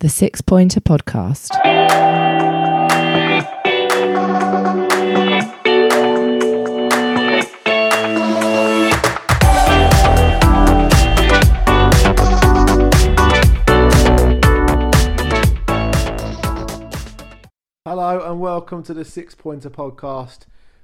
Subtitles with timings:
[0.00, 1.48] The Six Pointer Podcast.
[17.86, 20.40] Hello and welcome to the Six Pointer Podcast.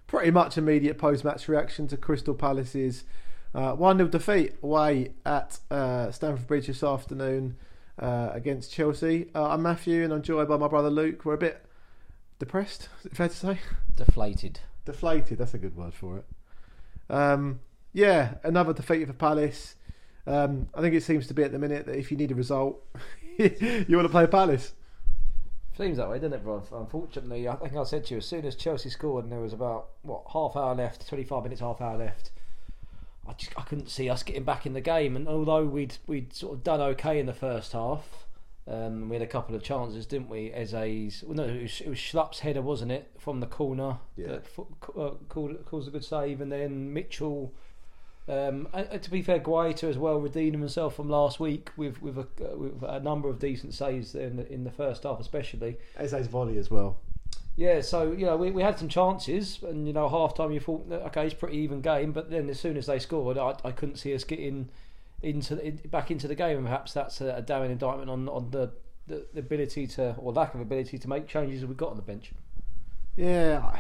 [0.07, 3.05] Pretty much immediate post match reaction to Crystal Palace's
[3.55, 7.59] uh, 1 0 defeat away at uh, Stamford Bridge this afternoon
[8.03, 9.31] uh, against Chelsea.
[9.35, 11.25] Uh, I'm Matthew and I'm joined by my brother Luke.
[11.25, 11.65] We're a bit
[12.39, 13.61] depressed, is it fair to say?
[13.97, 14.61] deflated.
[14.85, 16.25] Deflated, that's a good word for it.
[17.09, 17.61] Um,
[17.93, 19.77] yeah, another defeat for Palace.
[20.27, 22.35] Um, I think it seems to be at the minute that if you need a
[22.35, 22.85] result,
[23.39, 24.73] you want to play Palace.
[25.77, 26.63] Seems that way, doesn't it, bro?
[26.73, 29.53] Unfortunately, I think I said to you as soon as Chelsea scored and there was
[29.53, 32.31] about what half hour left, twenty five minutes, half hour left.
[33.29, 36.33] I just I couldn't see us getting back in the game, and although we'd we'd
[36.35, 38.27] sort of done okay in the first half,
[38.67, 40.53] um, we had a couple of chances, didn't we?
[40.53, 44.27] Eze's, well, no, it was, it was Schlupp's header, wasn't it, from the corner Yeah.
[44.29, 44.45] that
[44.99, 47.53] uh, called caused a good save, and then Mitchell.
[48.29, 52.01] Um, and, and to be fair, Guaita as well redeemed himself from last week with
[52.01, 55.19] with a, uh, with a number of decent saves in the, in the first half,
[55.19, 55.77] especially.
[55.99, 56.99] Eze's volley as well.
[57.57, 60.61] Yeah, so you know we, we had some chances, and you know half time you
[60.61, 63.73] thought okay it's pretty even game, but then as soon as they scored, I, I
[63.73, 64.71] couldn't see us getting
[65.23, 68.51] into the, back into the game, and perhaps that's a, a damning indictment on on
[68.51, 68.73] the,
[69.07, 72.03] the, the ability to or lack of ability to make changes we've got on the
[72.03, 72.33] bench.
[73.17, 73.77] Yeah,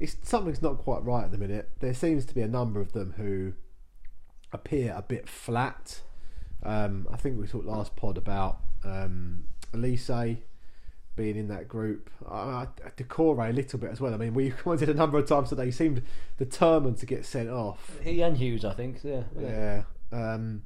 [0.00, 1.70] it's something's not quite right at the minute.
[1.78, 3.52] There seems to be a number of them who
[4.52, 6.00] appear a bit flat.
[6.64, 10.38] Um, I think we talked last pod about um, Olise
[11.16, 12.10] being in that group.
[12.28, 14.14] Uh, Doucouré a little bit as well.
[14.14, 15.66] I mean, we commented a number of times today.
[15.66, 16.02] He seemed
[16.38, 17.98] determined to get sent off.
[18.02, 18.98] He and Hughes, I think.
[19.02, 19.82] Yeah, Yeah.
[20.12, 20.62] Um,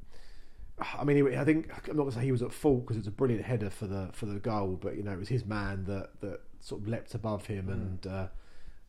[0.97, 3.01] I mean, I think I'm not going to say he was at fault because it
[3.01, 5.45] was a brilliant header for the for the goal, but you know it was his
[5.45, 8.27] man that that sort of leapt above him, and uh,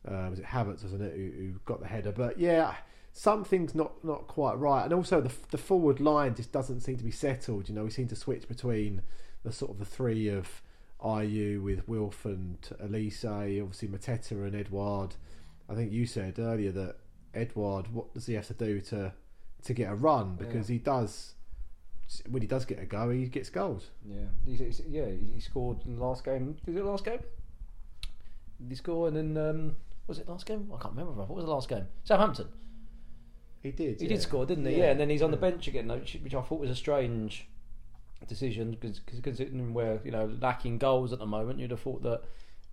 [0.07, 2.13] uh, was it Havertz, wasn't it, who, who got the header?
[2.13, 2.75] But yeah,
[3.11, 7.03] something's not not quite right, and also the the forward line just doesn't seem to
[7.03, 7.67] be settled.
[7.67, 9.01] You know, we seem to switch between
[9.43, 10.61] the sort of the three of
[11.03, 15.15] Ayew with Wilf and Olise, obviously Mateta and Edouard.
[15.69, 16.97] I think you said earlier that
[17.33, 19.13] Edouard, what does he have to do to
[19.63, 20.35] to get a run?
[20.35, 21.35] Because he does
[22.29, 23.89] when he does get a go, he gets goals.
[24.05, 26.57] Yeah, he's, he's, yeah, he scored in the last game.
[26.65, 27.19] Was it the last game?
[28.59, 29.75] Did he score and then um,
[30.07, 30.71] was it last game?
[30.73, 31.13] I can't remember.
[31.21, 31.87] What was the last game?
[32.03, 32.49] Southampton.
[33.63, 33.99] He did.
[33.99, 34.09] He yeah.
[34.09, 34.73] did score, didn't he?
[34.73, 34.77] Yeah.
[34.77, 37.47] Yeah, and then he's on the bench again, which I thought was a strange
[38.27, 42.23] decision because considering we're you know lacking goals at the moment, you'd have thought that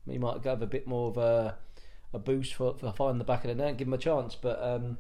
[0.09, 1.57] he might have a bit more of a
[2.13, 4.35] a boost for, for finding the back of the net and give him a chance.
[4.35, 4.99] But um,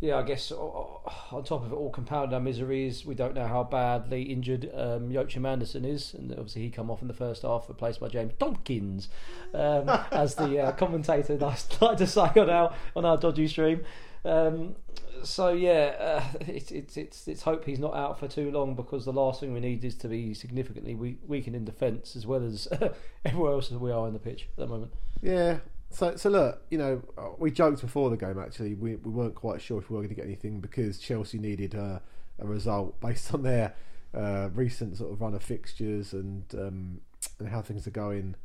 [0.00, 3.64] yeah, I guess on top of it all, compounded our miseries, we don't know how
[3.64, 7.68] badly injured um, Joachim Andersen is, and obviously he come off in the first half,
[7.68, 9.08] replaced by James Tomkins,
[9.54, 13.82] um, as the uh, commentator like like to say on our on our dodgy stream.
[14.24, 14.76] Um,
[15.22, 19.04] so yeah, uh, it's it's it's it's hope he's not out for too long because
[19.04, 22.44] the last thing we need is to be significantly weak, weakened in defence as well
[22.44, 22.68] as
[23.24, 24.92] everywhere else as we are in the pitch at the moment.
[25.22, 25.58] Yeah.
[25.92, 27.02] So, so look, you know,
[27.38, 28.38] we joked before the game.
[28.38, 31.38] Actually, we we weren't quite sure if we were going to get anything because Chelsea
[31.38, 32.00] needed a,
[32.38, 33.74] a result based on their
[34.14, 37.00] uh, recent sort of run of fixtures and um,
[37.38, 38.36] and how things are going.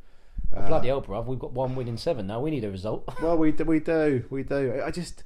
[0.54, 2.40] Uh, Bloody hell, bruv, we've got one win in seven now.
[2.40, 3.08] We need a result.
[3.22, 4.82] Well, we do, we do, we do.
[4.84, 5.24] I just,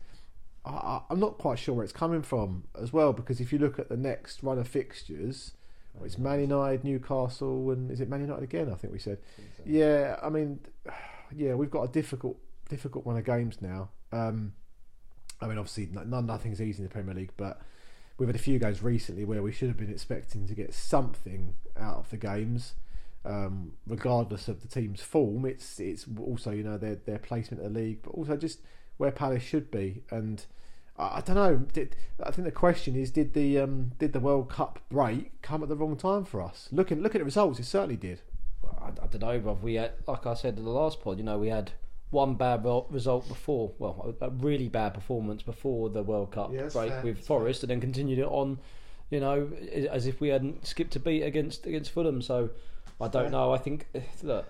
[0.65, 3.59] I- I, I'm not quite sure where it's coming from as well because if you
[3.59, 5.53] look at the next run of fixtures,
[6.05, 8.71] it's Man United, Newcastle, and is it Man United again?
[8.71, 9.19] I think we said.
[9.67, 10.61] Yeah, I mean,
[11.35, 12.37] yeah, we've got a difficult,
[12.69, 13.89] difficult run of games now.
[14.13, 14.53] Um,
[15.41, 17.61] I mean, obviously, none, nothing's easy in the Premier League, but
[18.19, 21.55] we've had a few games recently where we should have been expecting to get something
[21.79, 22.75] out of the games,
[23.25, 25.45] um, regardless of the team's form.
[25.47, 28.61] It's it's also you know their their placement in the league, but also just
[29.01, 30.03] where Palace should be.
[30.11, 30.45] And
[30.99, 31.57] I, don't know.
[31.73, 35.63] Did, I think the question is, did the um, did the World Cup break come
[35.63, 36.69] at the wrong time for us?
[36.71, 38.21] Looking look at the results, it certainly did.
[38.79, 39.63] I, I don't know, bruv.
[39.63, 41.73] We had, like I said in the last pod, you know, we had
[42.11, 47.03] one bad result before, well, a, really bad performance before the World Cup break fair,
[47.03, 48.59] with Forest, and then continued it on,
[49.09, 49.51] you know,
[49.91, 52.21] as if we hadn't skipped a beat against against Fulham.
[52.21, 52.51] So
[53.01, 53.31] I don't fair.
[53.31, 53.55] know.
[53.55, 53.87] I think
[54.23, 54.47] look,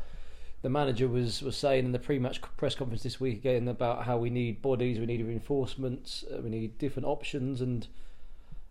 [0.62, 4.19] the manager was was saying in the pre-match press conference this week again about how
[4.19, 7.87] we need bodies, we need reinforcements, uh, we need different options, and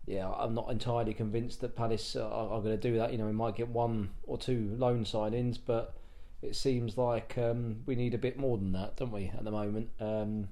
[0.05, 3.11] yeah, I'm not entirely convinced that Palace are, are going to do that.
[3.11, 5.93] You know, we might get one or two loan signings, but
[6.41, 9.51] it seems like um, we need a bit more than that, don't we, at the
[9.51, 9.89] moment?
[9.99, 10.49] Um,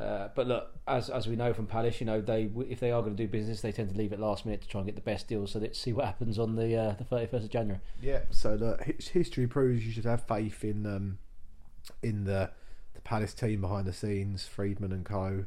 [0.00, 3.02] Uh, but look, as as we know from Palace, you know they if they are
[3.02, 4.94] going to do business, they tend to leave it last minute to try and get
[4.94, 5.46] the best deal.
[5.46, 7.80] So let's see what happens on the uh, the thirty first of January.
[8.00, 8.20] Yeah.
[8.30, 11.18] So his- history proves you should have faith in um,
[12.02, 12.50] in the
[12.94, 15.46] the Palace team behind the scenes, Freedman and Co.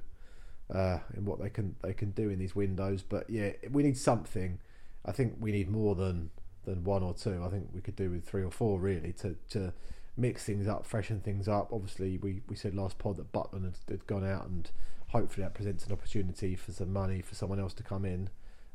[0.69, 3.03] Uh, in what they can they can do in these windows.
[3.03, 4.59] But yeah, we need something.
[5.05, 6.29] I think we need more than
[6.65, 7.41] than one or two.
[7.43, 9.73] I think we could do with three or four really to to
[10.17, 11.71] mix things up, freshen things up.
[11.71, 14.69] Obviously, we, we said last pod that Butland had, had gone out, and
[15.09, 18.29] hopefully that presents an opportunity for some money for someone else to come in.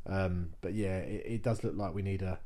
[0.06, 2.38] Um, but yeah, it, it does look like we need a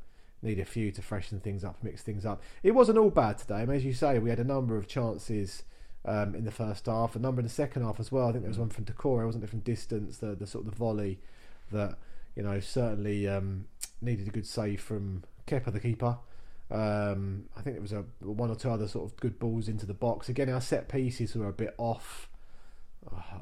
[0.42, 2.42] need a few to freshen things up, mix things up.
[2.62, 3.56] It wasn't all bad today.
[3.56, 5.64] I mean, as you say, we had a number of chances
[6.06, 8.28] um, in the first half, a number in the second half as well.
[8.28, 10.70] I think there was one from Doucouré, wasn't it, from distance, the the sort of
[10.70, 11.18] the volley
[11.72, 11.98] that
[12.34, 13.66] you know certainly um,
[14.00, 16.18] needed a good save from Kepa, the keeper.
[16.70, 19.86] Um, I think there was a one or two other sort of good balls into
[19.86, 20.28] the box.
[20.28, 22.28] Again, our set pieces were a bit off.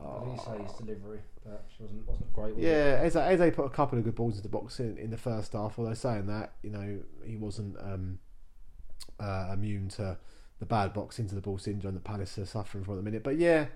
[0.03, 2.55] Olise's delivery perhaps wasn't wasn't great.
[2.55, 5.11] Was Yeah, Eze, Eze put a couple of good balls into the box in, in
[5.11, 5.79] the first half.
[5.79, 8.19] Although saying that, you know, he wasn't um,
[9.21, 10.17] uh, immune to
[10.59, 13.23] the bad box into the ball syndrome that Palace are suffering from at the minute.
[13.23, 13.67] But yeah,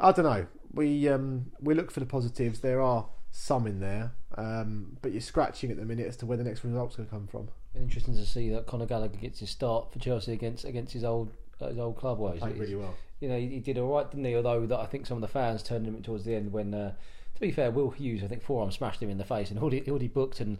[0.00, 0.46] I don't know.
[0.72, 2.60] We um, we look for the positives.
[2.60, 6.38] There are some in there, um, but you're scratching at the minute as to where
[6.38, 7.48] the next result's going to come from.
[7.80, 11.30] Interesting to see that Conor Gallagher gets his start for Chelsea against against his old
[11.60, 12.18] uh, his old club.
[12.18, 12.94] Well, Played really well.
[13.20, 14.34] you know, he, he did all right, didn't he?
[14.36, 16.92] Although that I think some of the fans turned him towards the end when, uh,
[17.34, 19.88] to be fair, Will Hughes I think forearm smashed him in the face and already
[19.88, 20.58] already booked and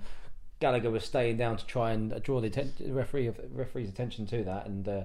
[0.61, 4.44] Gallagher was staying down to try and uh, draw the atten- referee referee's attention to
[4.44, 4.88] that and.
[4.88, 5.03] Uh,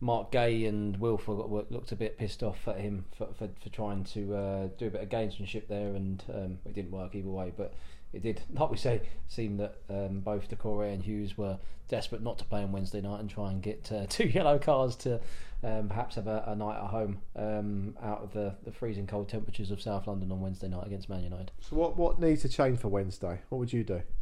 [0.00, 4.04] Marc Guéhi and got- looked a bit pissed off at him for, for, for trying
[4.04, 7.52] to uh, do a bit of gamesmanship there, and um, it didn't work either way.
[7.56, 7.74] But
[8.12, 11.58] it did, like we say, seem that um, both Doucouré and Hughes were
[11.88, 14.96] desperate not to play on Wednesday night and try and get uh, two yellow cards
[14.96, 15.20] to
[15.62, 19.28] um, perhaps have a, a night at home um, out of the, the freezing cold
[19.28, 21.50] temperatures of South London on Wednesday night against Man United.
[21.60, 23.40] So what what needs to change for Wednesday?
[23.48, 24.02] What would you do?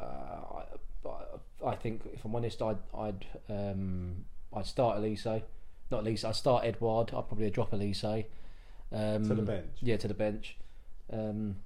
[0.00, 0.62] Uh,
[1.06, 5.42] I, I think, if I'm honest, I'd I'd um, I'd start Olise,
[5.90, 6.24] not Olise.
[6.24, 7.10] I'd start Edouard.
[7.14, 8.24] I'd probably drop Olise.
[8.90, 9.68] Um, To the bench?
[9.80, 10.56] Yeah, to the bench.
[11.12, 11.56] Um,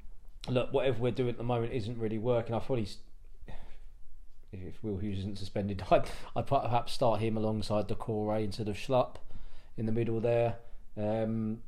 [0.49, 2.55] look, whatever we're doing at the moment isn't really working.
[2.55, 2.99] I probably, s-
[4.53, 6.05] if Will Hughes isn't suspended, I'd,
[6.35, 9.17] I'd perhaps start him alongside Doucouré instead of Schlupp
[9.77, 10.57] in the middle there.
[10.97, 11.63] Um,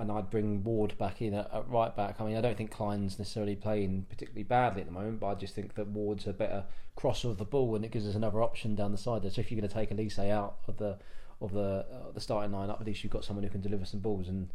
[0.00, 2.20] and I'd bring Ward back in at, at right back.
[2.20, 5.34] I mean, I don't think Clyne's necessarily playing particularly badly at the moment, but I
[5.34, 6.64] just think that Ward's a better
[6.94, 9.30] crosser of the ball, and it gives us another option down the side there.
[9.32, 10.98] So if you're going to take Olise out of the
[11.40, 13.98] of the uh, the starting lineup, at least you've got someone who can deliver some
[13.98, 14.28] balls.
[14.28, 14.50] And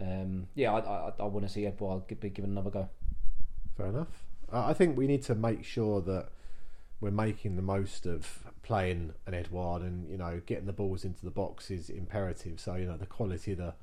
[0.00, 2.88] um, yeah, I, I, I want to see gi- be given another go.
[3.76, 4.24] Fair enough.
[4.50, 6.28] I think we need to make sure that
[7.00, 11.24] we're making the most of playing an Edouard and you know getting the balls into
[11.24, 12.60] the box is imperative.
[12.60, 13.74] So you know the quality of the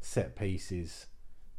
[0.00, 1.06] set piece is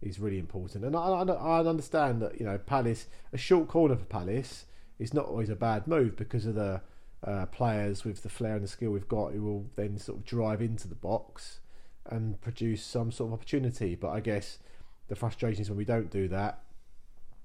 [0.01, 0.85] is really important.
[0.85, 4.65] And I, I, I understand that you know Palace a short corner for Palace
[4.99, 6.81] is not always a bad move because of the
[7.23, 10.25] uh, players with the flair and the skill we've got who will then sort of
[10.25, 11.59] drive into the box
[12.07, 13.95] and produce some sort of opportunity.
[13.95, 14.59] But I guess
[15.07, 16.59] the frustration is when we don't do that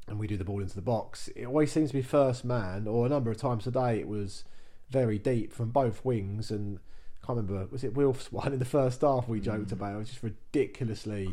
[0.09, 2.87] and we do the ball into the box, it always seems to be first man,
[2.87, 4.45] or a number of times today it was
[4.91, 6.51] very deep from both wings.
[6.51, 6.79] And
[7.23, 9.73] I can't remember, was it Wilf's one in the first half we joked mm.
[9.73, 9.95] about?
[9.95, 11.33] It was just ridiculously.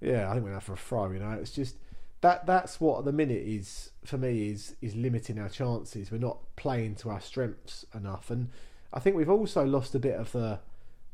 [0.00, 1.10] Yeah, I think we went out for a throw.
[1.10, 1.76] You know, it's just
[2.20, 6.10] that that's what the minute is for me is is limiting our chances.
[6.10, 8.48] We're not playing to our strengths enough, and
[8.94, 10.60] I think we've also lost a bit of the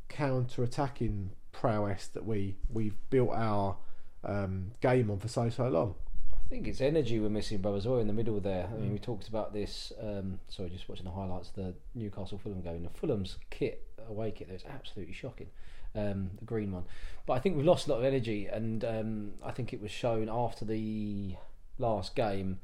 [0.07, 3.77] counter attacking prowess that we we've built our
[4.23, 5.93] um, game on for so so long.
[6.33, 7.85] I think it's energy we're missing, brothers.
[7.85, 8.67] Or in the middle there.
[8.67, 9.93] I mean, we talked about this.
[10.01, 12.83] Um, sorry, just watching the highlights of the Newcastle Fulham game.
[12.83, 15.47] The Fulham's kit, away kit, is absolutely shocking.
[15.93, 16.85] Um, the green one,
[17.25, 19.91] but I think we've lost a lot of energy, and um, I think it was
[19.91, 21.35] shown after the
[21.77, 22.59] last game.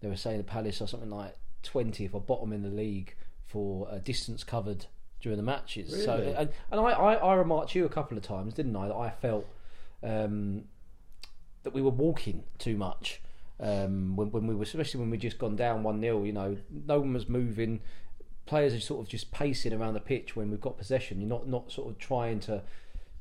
[0.00, 3.14] They were saying the Palace are something like twentieth or bottom in the league
[3.46, 4.86] for uh, distance covered
[5.20, 6.04] during the matches.
[6.04, 8.88] So, and, and I, I, I remarked to you a couple of times, didn't I?
[8.88, 9.46] That I felt
[10.02, 10.64] um,
[11.62, 13.20] that we were walking too much
[13.60, 16.56] um, when, when we were, especially when we'd just gone down one 0 You know,
[16.70, 17.80] no one was moving.
[18.46, 21.20] Players are sort of just pacing around the pitch when we've got possession.
[21.20, 22.62] You're not not sort of trying to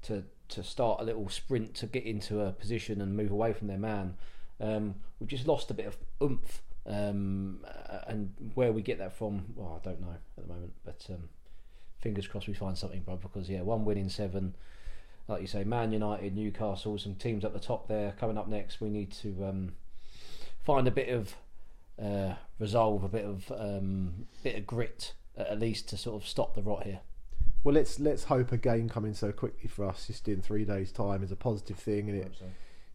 [0.03, 3.68] to to start a little sprint to get into a position and move away from
[3.68, 4.15] their man.
[4.60, 6.62] Um, we've just lost a bit of oomph.
[6.88, 7.63] Um,
[8.08, 10.74] and where we get that from, well, I don't know at the moment.
[10.84, 11.29] But um,
[12.00, 13.18] fingers crossed we find something, bro.
[13.18, 14.56] Because yeah, one win in seven
[15.29, 18.82] like you say, Man United, Newcastle, some teams up the top there coming up next.
[18.82, 19.74] We need to um,
[20.63, 21.36] find a bit of
[22.03, 26.56] uh, resolve, a bit of um, bit of grit, at least to sort of stop
[26.56, 27.01] the rot here.
[27.63, 30.91] well, let's let's hope a game coming so quickly for us, just in three days'
[30.91, 32.34] time, is a positive thing, and it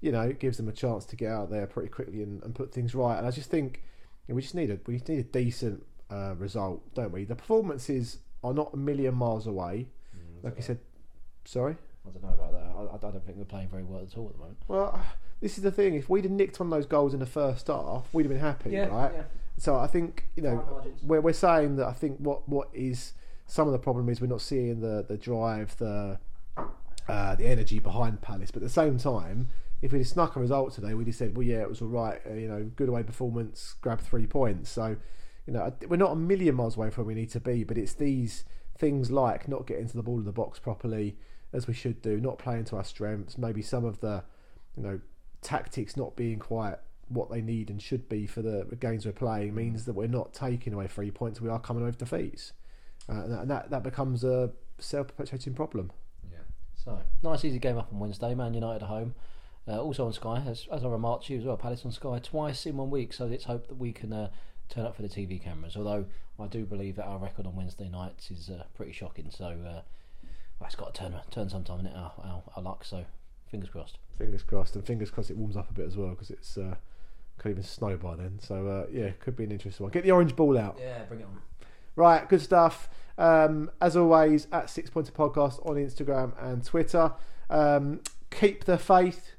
[0.01, 2.55] you know it gives them a chance to get out there pretty quickly and, and
[2.55, 3.17] put things right.
[3.17, 3.83] And I just think
[4.27, 7.25] you know, we just need a we need a decent uh, result, don't we?
[7.25, 9.89] The performances are not a million miles away.
[10.17, 10.79] Mm, Like I said,
[11.45, 11.77] sorry.
[12.07, 13.03] I don't know about that.
[13.05, 14.59] I, I don't think we're playing very well at all at the moment.
[14.69, 15.01] Well,
[15.41, 15.95] this is the thing.
[15.95, 18.41] If we'd have nicked one of those goals in the first half, we'd have been
[18.41, 19.13] happy, right?
[19.57, 23.13] So I think you know we're we're saying that I think what what is
[23.47, 26.19] some of the problem is we're not seeing the the drive, the
[27.09, 28.51] uh, the energy behind Palace.
[28.51, 29.49] But at the same time,
[29.83, 31.89] if we'd have snuck a result today, we'd have said, well, yeah, it was all
[31.89, 32.21] right.
[32.29, 34.71] Uh, you know, good away performance, grab three points.
[34.71, 34.97] So
[35.47, 37.65] you know, we're not a million miles away from where we need to be.
[37.65, 38.45] But it's these
[38.79, 41.17] things like not getting to the ball in the box properly
[41.53, 44.25] as we should do, not playing to our strengths, maybe some of the
[44.77, 45.01] you know
[45.41, 46.77] tactics not being quite
[47.09, 50.33] what they need and should be for the games we're playing means that we're not
[50.33, 51.41] taking away three points.
[51.41, 52.53] We are coming away with defeats,
[53.09, 55.93] uh, and, that, that becomes a self-perpetuating problem.
[56.85, 58.35] So nice easy game up on Wednesday.
[58.35, 59.15] Man United at home.
[59.67, 62.19] Uh, also on Sky, as, as I remarked to you as well, Palace on Sky
[62.19, 63.15] twice in one week.
[63.15, 64.29] So let's hope that we can uh,
[64.69, 65.77] turn up for the TV cameras.
[65.77, 66.07] Although
[66.39, 69.31] I do believe that our record on Wednesday nights is uh, pretty shocking.
[69.31, 69.81] So uh,
[70.59, 72.85] well, it's got to turn turn sometime in it our, our, our luck.
[72.85, 73.05] So
[73.51, 73.99] fingers crossed.
[74.19, 76.77] Fingers crossed, and fingers crossed it warms up a bit as well because it's uh,
[77.39, 78.39] could even snow by then.
[78.41, 79.93] So uh, yeah, could be an interesting one.
[79.93, 80.79] Get the orange ball out.
[80.81, 81.41] Yeah, bring it on.
[81.97, 82.89] Right, good stuff.
[83.17, 87.13] Um, as always, at Six Pointer Podcast on Instagram and Twitter.
[87.49, 89.33] Um, keep the faith,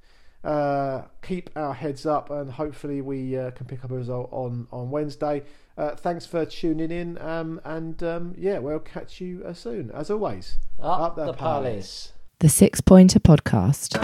[0.46, 4.68] uh, keep our heads up, and hopefully we uh, can pick up a result on
[4.72, 5.44] on Wednesday.
[5.78, 9.92] Uh, thanks for tuning in, um, and um, yeah, we'll catch you uh, soon.
[9.92, 11.64] As always, Up, Up the the Palace.
[11.64, 12.12] Palace.
[12.40, 13.96] The Six Pointer Podcast.